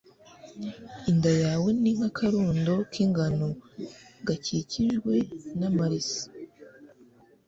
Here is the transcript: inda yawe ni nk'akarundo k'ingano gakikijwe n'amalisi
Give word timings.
inda 1.11 1.31
yawe 1.43 1.69
ni 1.81 1.91
nk'akarundo 1.97 2.73
k'ingano 2.91 3.49
gakikijwe 4.27 5.13
n'amalisi 5.59 6.25